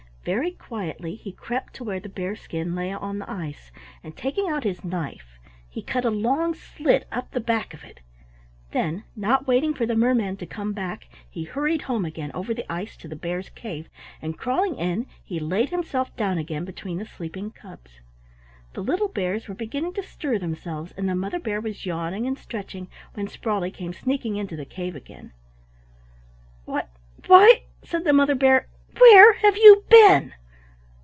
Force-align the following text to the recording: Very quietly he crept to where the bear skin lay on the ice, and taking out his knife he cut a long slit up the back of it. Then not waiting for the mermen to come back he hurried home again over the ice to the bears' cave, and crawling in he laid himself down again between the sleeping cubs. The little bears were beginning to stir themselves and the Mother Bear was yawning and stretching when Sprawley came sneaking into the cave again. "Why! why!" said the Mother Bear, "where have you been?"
Very 0.23 0.51
quietly 0.51 1.15
he 1.15 1.31
crept 1.31 1.73
to 1.73 1.83
where 1.83 1.99
the 1.99 2.07
bear 2.07 2.35
skin 2.35 2.75
lay 2.75 2.93
on 2.93 3.17
the 3.17 3.27
ice, 3.27 3.71
and 4.03 4.15
taking 4.15 4.47
out 4.47 4.63
his 4.63 4.83
knife 4.83 5.39
he 5.67 5.81
cut 5.81 6.05
a 6.05 6.11
long 6.11 6.53
slit 6.53 7.07
up 7.11 7.31
the 7.31 7.39
back 7.39 7.73
of 7.73 7.83
it. 7.83 8.01
Then 8.69 9.03
not 9.15 9.47
waiting 9.47 9.73
for 9.73 9.87
the 9.87 9.95
mermen 9.95 10.37
to 10.37 10.45
come 10.45 10.73
back 10.73 11.07
he 11.27 11.43
hurried 11.45 11.81
home 11.81 12.05
again 12.05 12.29
over 12.35 12.53
the 12.53 12.71
ice 12.71 12.95
to 12.97 13.07
the 13.07 13.15
bears' 13.15 13.49
cave, 13.49 13.89
and 14.21 14.37
crawling 14.37 14.75
in 14.75 15.07
he 15.23 15.39
laid 15.39 15.69
himself 15.69 16.15
down 16.15 16.37
again 16.37 16.65
between 16.65 16.99
the 16.99 17.05
sleeping 17.05 17.49
cubs. 17.49 17.99
The 18.73 18.83
little 18.83 19.07
bears 19.09 19.47
were 19.47 19.55
beginning 19.55 19.93
to 19.93 20.03
stir 20.03 20.37
themselves 20.37 20.93
and 20.95 21.09
the 21.09 21.15
Mother 21.15 21.39
Bear 21.39 21.59
was 21.59 21.87
yawning 21.87 22.27
and 22.27 22.37
stretching 22.37 22.89
when 23.15 23.27
Sprawley 23.27 23.71
came 23.71 23.91
sneaking 23.93 24.35
into 24.35 24.55
the 24.55 24.65
cave 24.65 24.95
again. 24.95 25.31
"Why! 26.65 26.83
why!" 27.25 27.63
said 27.81 28.03
the 28.03 28.13
Mother 28.13 28.35
Bear, 28.35 28.67
"where 28.97 29.31
have 29.35 29.55
you 29.57 29.85
been?" 29.89 30.33